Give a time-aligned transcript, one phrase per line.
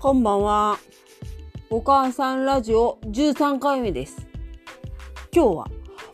[0.00, 0.78] こんばんは。
[1.68, 4.26] お母さんラジオ13回目です。
[5.30, 5.66] 今日は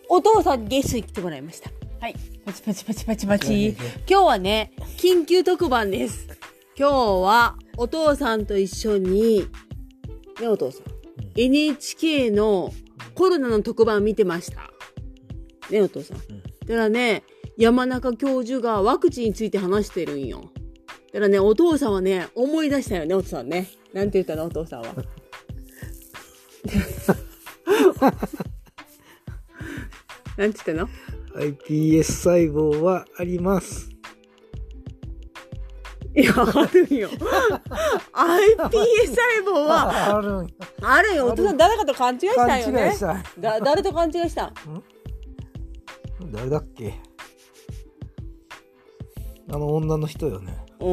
[0.09, 1.71] お父さんにゲストに来てもらいました。
[2.01, 2.17] はい。
[2.45, 3.69] パチパチパチパチパチ。
[4.11, 6.27] 今日はね、緊急特番です。
[6.77, 9.47] 今日はお父さんと一緒に、
[10.41, 10.83] ねお父さん。
[11.37, 12.75] NHK の
[13.15, 14.69] コロナの特番見てました。
[15.71, 16.19] ねお父さん。
[16.19, 17.23] だからね、
[17.57, 20.51] 山中教授がワクチンについて話してるんよ。
[21.17, 23.71] だからね、お父さんはね、思い出したよね、お父さんね。
[23.95, 24.89] なんて言ったの、お父さんは。
[30.37, 30.91] なんて言ったの
[31.41, 33.89] ？iPS 細胞はあります。
[36.15, 37.09] いや、あるんよ。
[37.09, 37.17] iPS
[38.13, 41.29] 細胞は、あるんやあるんよ。
[41.29, 42.95] お父さん誰かと勘違いしたんよね。
[43.39, 44.49] だ、誰と勘違いした？
[44.49, 44.53] ん？
[46.31, 46.93] 誰だっけ？
[49.49, 50.57] あの女の人よね。
[50.81, 50.87] うん。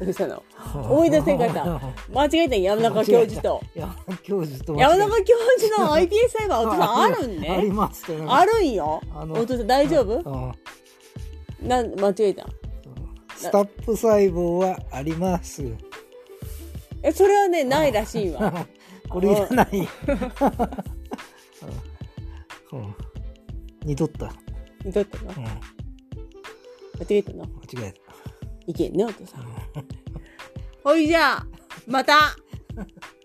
[0.00, 0.42] どうしたの
[0.74, 1.64] 思い出せんかった
[2.12, 3.62] 間違えたん山中教授と。
[3.74, 7.72] 山中教授と山中教授の iPS 細胞、お父さんあるんありね。
[7.72, 9.00] ますあるんよ。
[9.30, 10.18] お父さん大丈夫
[11.62, 12.46] うんなん、間違えた
[13.36, 15.62] スタップ細胞はあります。
[17.02, 18.66] え、それはね、ないらしいわ。
[19.08, 19.88] これいらない。
[23.84, 24.26] うんうん似とった。
[24.26, 24.32] ど
[24.86, 25.50] うやったのうん間間
[27.10, 27.48] 違えたの違
[27.82, 28.00] えた。
[28.66, 29.46] いけんね、お父さん。
[30.82, 31.46] ほいじゃあ、
[31.86, 32.36] また